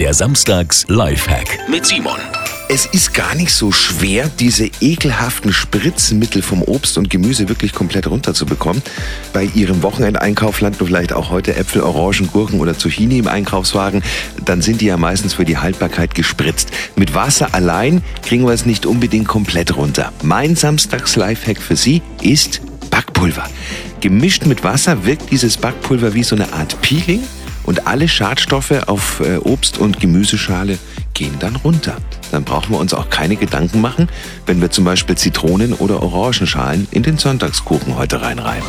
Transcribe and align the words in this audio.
Der 0.00 0.12
Samstags 0.12 0.84
Lifehack 0.88 1.68
mit 1.68 1.86
Simon. 1.86 2.18
Es 2.68 2.84
ist 2.86 3.14
gar 3.14 3.36
nicht 3.36 3.52
so 3.52 3.70
schwer, 3.70 4.28
diese 4.40 4.68
ekelhaften 4.80 5.52
Spritzmittel 5.52 6.42
vom 6.42 6.62
Obst 6.62 6.98
und 6.98 7.10
Gemüse 7.10 7.48
wirklich 7.48 7.72
komplett 7.72 8.08
runterzubekommen. 8.08 8.82
Bei 9.32 9.44
Ihrem 9.44 9.84
Wochenendeinkauf 9.84 10.60
landen 10.60 10.84
vielleicht 10.84 11.12
auch 11.12 11.30
heute 11.30 11.54
Äpfel, 11.54 11.82
Orangen, 11.82 12.28
Gurken 12.32 12.58
oder 12.58 12.76
Zucchini 12.76 13.18
im 13.18 13.28
Einkaufswagen. 13.28 14.02
Dann 14.44 14.62
sind 14.62 14.80
die 14.80 14.86
ja 14.86 14.96
meistens 14.96 15.34
für 15.34 15.44
die 15.44 15.58
Haltbarkeit 15.58 16.16
gespritzt. 16.16 16.70
Mit 16.96 17.14
Wasser 17.14 17.54
allein 17.54 18.02
kriegen 18.22 18.44
wir 18.44 18.52
es 18.52 18.66
nicht 18.66 18.86
unbedingt 18.86 19.28
komplett 19.28 19.76
runter. 19.76 20.12
Mein 20.22 20.56
Samstags 20.56 21.14
Lifehack 21.14 21.62
für 21.62 21.76
Sie 21.76 22.02
ist 22.20 22.62
Backpulver. 22.90 23.44
Gemischt 24.00 24.44
mit 24.46 24.64
Wasser 24.64 25.06
wirkt 25.06 25.30
dieses 25.30 25.56
Backpulver 25.56 26.14
wie 26.14 26.24
so 26.24 26.34
eine 26.34 26.52
Art 26.52 26.80
Peeling 26.82 27.22
und 27.64 27.86
alle 27.86 28.08
Schadstoffe 28.08 28.72
auf 28.86 29.20
äh, 29.20 29.38
Obst- 29.38 29.78
und 29.78 30.00
Gemüseschale 30.00 30.78
gehen 31.14 31.36
dann 31.38 31.56
runter. 31.56 31.96
Dann 32.30 32.44
brauchen 32.44 32.72
wir 32.72 32.78
uns 32.78 32.94
auch 32.94 33.10
keine 33.10 33.36
Gedanken 33.36 33.80
machen, 33.80 34.08
wenn 34.46 34.60
wir 34.60 34.70
zum 34.70 34.84
Beispiel 34.84 35.16
Zitronen- 35.16 35.74
oder 35.74 36.02
Orangenschalen 36.02 36.86
in 36.90 37.02
den 37.02 37.18
Sonntagskuchen 37.18 37.96
heute 37.96 38.22
reinreiben. 38.22 38.68